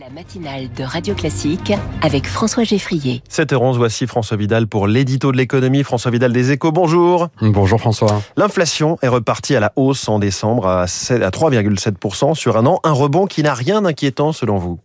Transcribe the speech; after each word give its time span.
La 0.00 0.10
matinale 0.10 0.72
de 0.72 0.82
Radio 0.82 1.14
Classique 1.14 1.72
avec 2.02 2.26
François 2.26 2.64
Geffrier. 2.64 3.22
7h11, 3.30 3.76
voici 3.76 4.08
François 4.08 4.36
Vidal 4.36 4.66
pour 4.66 4.88
l'édito 4.88 5.30
de 5.30 5.36
l'économie. 5.36 5.84
François 5.84 6.10
Vidal 6.10 6.32
des 6.32 6.50
Échos, 6.50 6.72
bonjour. 6.72 7.28
Bonjour 7.40 7.78
François. 7.78 8.20
L'inflation 8.36 8.98
est 9.02 9.08
repartie 9.08 9.54
à 9.54 9.60
la 9.60 9.72
hausse 9.76 10.08
en 10.08 10.18
décembre 10.18 10.66
à 10.66 10.86
3,7% 10.86 12.34
sur 12.34 12.56
un 12.56 12.66
an. 12.66 12.80
Un 12.82 12.90
rebond 12.90 13.26
qui 13.26 13.44
n'a 13.44 13.54
rien 13.54 13.82
d'inquiétant 13.82 14.32
selon 14.32 14.58
vous. 14.58 14.80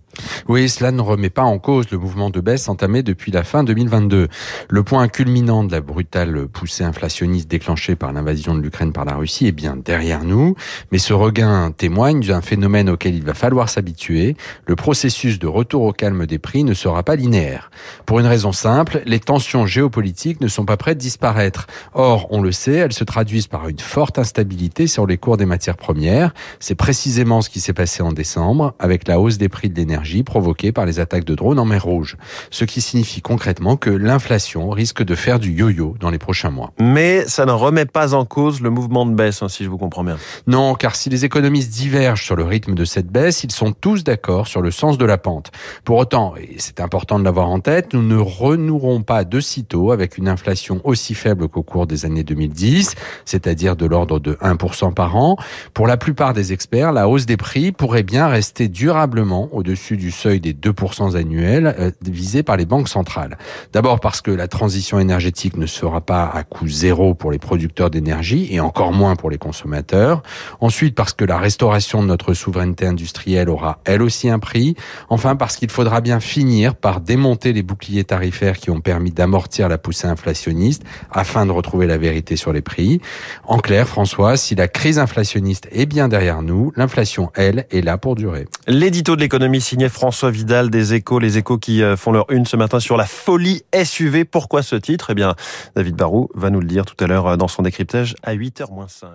Oui, 0.48 0.70
cela 0.70 0.92
ne 0.92 1.02
remet 1.02 1.30
pas 1.30 1.44
en 1.44 1.60
cause 1.60 1.90
le 1.92 1.98
mouvement 1.98 2.30
de 2.30 2.40
baisse 2.40 2.70
entamé 2.70 3.04
depuis 3.04 3.32
la 3.32 3.44
fin 3.44 3.64
2022. 3.64 4.28
Le 4.70 4.84
point 4.84 5.08
culminant 5.08 5.64
de 5.64 5.72
la 5.72 5.82
brutale 5.82 6.48
poussée 6.48 6.84
inflationniste 6.84 7.50
déclenchée 7.50 7.96
par 7.96 8.14
l'invasion 8.14 8.56
de 8.56 8.62
l'Ukraine 8.62 8.94
par 8.94 9.06
la 9.06 9.16
Russie 9.16 9.48
est 9.48 9.52
bien 9.52 9.76
derrière 9.76 10.24
nous, 10.24 10.56
mais 10.92 10.98
ce 10.98 11.14
regain 11.14 11.72
témoigne 11.72 12.22
d'un 12.22 12.42
phénomène 12.42 12.90
auquel 12.90 13.16
il 13.16 13.24
va 13.24 13.34
falloir 13.34 13.70
s'habituer. 13.70 14.36
Le 14.66 14.76
processus 14.76 15.40
de 15.40 15.48
retour 15.48 15.84
au 15.84 15.94
calme 15.94 16.26
des 16.26 16.40
prix 16.40 16.64
ne 16.64 16.74
sera 16.74 17.04
pas 17.04 17.16
linéaire. 17.16 17.72
Pour 18.06 18.20
une 18.20 18.28
raison 18.28 18.52
simple, 18.52 19.02
les 19.06 19.20
tensions 19.20 19.66
géopolitiques 19.66 20.42
ne 20.42 20.48
sont 20.48 20.66
pas 20.66 20.78
prêtes 20.78 20.98
de 20.98 21.04
disparaître. 21.04 21.68
Or, 21.94 22.28
on 22.32 22.42
le 22.42 22.52
sait, 22.52 22.74
elles 22.74 22.94
se 22.94 23.04
traduisent 23.04 23.48
par 23.48 23.68
une 23.68 23.80
forte 23.80 24.20
instabilité 24.20 24.88
sur 24.88 25.06
les 25.06 25.18
cours 25.18 25.38
des 25.38 25.46
matières 25.46 25.78
premières. 25.78 26.34
C'est 26.60 26.76
précisément 26.76 27.42
ce 27.42 27.50
qui 27.50 27.60
s'est 27.60 27.74
passé 27.74 28.04
en 28.04 28.12
décembre 28.12 28.74
avec 28.80 29.08
la 29.08 29.20
hausse 29.20 29.38
des 29.38 29.50
prix 29.50 29.70
de 29.70 29.76
l'énergie 29.76 30.09
provoquée 30.24 30.72
par 30.72 30.86
les 30.86 31.00
attaques 31.00 31.24
de 31.24 31.36
drones 31.36 31.60
en 31.60 31.66
mer 31.66 31.84
Rouge. 31.84 32.18
Ce 32.50 32.66
qui 32.66 32.82
signifie 32.82 33.22
concrètement 33.22 33.78
que 33.78 33.90
l'inflation 33.90 34.70
risque 34.70 35.04
de 35.04 35.16
faire 35.16 35.40
du 35.40 35.52
yo-yo 35.52 35.96
dans 36.00 36.10
les 36.10 36.18
prochains 36.18 36.50
mois. 36.50 36.72
Mais 36.80 37.26
ça 37.28 37.46
ne 37.46 37.52
remet 37.52 37.86
pas 37.86 38.14
en 38.14 38.26
cause 38.26 38.62
le 38.62 38.70
mouvement 38.70 39.06
de 39.06 39.14
baisse, 39.14 39.42
hein, 39.42 39.50
si 39.50 39.64
je 39.64 39.70
vous 39.70 39.78
comprends 39.78 40.04
bien. 40.04 40.18
Non, 40.48 40.76
car 40.76 40.96
si 40.96 41.10
les 41.10 41.26
économistes 41.26 41.72
divergent 41.72 42.24
sur 42.24 42.36
le 42.36 42.44
rythme 42.44 42.76
de 42.76 42.86
cette 42.86 43.08
baisse, 43.08 43.44
ils 43.44 43.52
sont 43.52 43.72
tous 43.72 44.04
d'accord 44.04 44.48
sur 44.48 44.62
le 44.62 44.72
sens 44.72 44.98
de 44.98 45.06
la 45.06 45.18
pente. 45.18 45.52
Pour 45.84 45.98
autant, 45.98 46.34
et 46.38 46.56
c'est 46.58 46.80
important 46.80 47.20
de 47.20 47.24
l'avoir 47.24 47.50
en 47.50 47.60
tête, 47.60 47.94
nous 47.94 48.04
ne 48.04 48.18
renouerons 48.18 49.02
pas 49.02 49.24
de 49.24 49.40
sitôt 49.40 49.92
avec 49.92 50.18
une 50.18 50.28
inflation 50.28 50.82
aussi 50.84 51.14
faible 51.14 51.48
qu'au 51.48 51.64
cours 51.64 51.88
des 51.88 52.06
années 52.06 52.24
2010, 52.24 52.96
c'est-à-dire 53.26 53.76
de 53.76 53.86
l'ordre 53.86 54.20
de 54.20 54.34
1% 54.34 54.94
par 54.94 55.16
an. 55.16 55.38
Pour 55.74 55.88
la 55.88 55.98
plupart 55.98 56.34
des 56.34 56.54
experts, 56.54 56.92
la 56.92 57.08
hausse 57.08 57.26
des 57.26 57.38
prix 57.38 57.72
pourrait 57.72 58.04
bien 58.04 58.28
rester 58.28 58.68
durablement 58.68 59.50
au-dessus 59.52 59.89
du 59.98 60.12
seuil 60.12 60.40
des 60.40 60.54
2% 60.54 61.16
annuels 61.16 61.76
euh, 61.80 61.92
visés 62.02 62.44
par 62.44 62.58
les 62.58 62.66
banques 62.66 62.90
centrales. 62.90 63.38
D'abord 63.74 64.00
parce 64.00 64.22
que 64.22 64.32
la 64.32 64.48
transition 64.48 65.00
énergétique 65.00 65.58
ne 65.58 65.66
sera 65.66 66.02
pas 66.02 66.30
à 66.34 66.44
coût 66.44 66.68
zéro 66.68 67.14
pour 67.14 67.32
les 67.32 67.40
producteurs 67.40 67.90
d'énergie 67.90 68.48
et 68.52 68.60
encore 68.60 68.92
moins 68.92 69.16
pour 69.16 69.30
les 69.30 69.38
consommateurs. 69.38 70.24
Ensuite 70.60 70.96
parce 70.96 71.14
que 71.14 71.26
la 71.26 71.38
restauration 71.38 72.02
de 72.02 72.08
notre 72.08 72.34
souveraineté 72.34 72.86
industrielle 72.86 73.50
aura 73.50 73.80
elle 73.86 74.02
aussi 74.02 74.30
un 74.30 74.40
prix. 74.40 74.76
Enfin 75.10 75.36
parce 75.36 75.56
qu'il 75.56 75.70
faudra 75.70 76.02
bien 76.02 76.20
finir 76.20 76.76
par 76.76 77.02
démonter 77.02 77.54
les 77.54 77.64
boucliers 77.64 78.04
tarifaires 78.04 78.58
qui 78.58 78.70
ont 78.70 78.82
permis 78.82 79.12
d'amortir 79.12 79.70
la 79.70 79.78
poussée 79.78 80.08
inflationniste 80.08 80.84
afin 81.12 81.46
de 81.46 81.52
retrouver 81.52 81.88
la 81.88 81.98
vérité 81.98 82.36
sur 82.36 82.54
les 82.54 82.62
prix. 82.62 83.02
En 83.46 83.60
clair, 83.60 83.88
François, 83.88 84.38
si 84.38 84.56
la 84.56 84.68
crise 84.68 85.00
inflationniste 85.00 85.68
est 85.72 85.86
bien 85.86 86.08
derrière 86.08 86.42
nous, 86.42 86.72
l'inflation, 86.76 87.32
elle, 87.36 87.66
est 87.72 87.82
là 87.82 87.98
pour 87.98 88.16
durer. 88.16 88.46
L'édito 88.68 89.16
de 89.16 89.22
l'économie 89.22 89.62
François 89.88 90.32
Vidal 90.32 90.70
des 90.70 90.94
Échos, 90.94 91.20
les 91.20 91.38
Échos 91.38 91.58
qui 91.58 91.82
euh, 91.82 91.96
font 91.96 92.12
leur 92.12 92.30
une 92.32 92.46
ce 92.46 92.58
matin 92.58 92.82
sur 92.82 92.98
la 92.98 93.06
folie 93.06 93.64
SUV. 93.74 94.26
Pourquoi 94.26 94.64
ce 94.64 94.76
titre? 94.76 95.12
Eh 95.12 95.16
bien, 95.16 95.36
David 95.76 95.96
Barou 95.96 96.30
va 96.36 96.50
nous 96.50 96.60
le 96.60 96.68
dire 96.68 96.86
tout 96.86 97.02
à 97.02 97.08
l'heure 97.08 97.28
euh, 97.28 97.38
dans 97.38 97.48
son 97.48 97.62
décryptage 97.62 98.16
à 98.24 98.36
8h 98.36 98.68
5. 98.90 99.10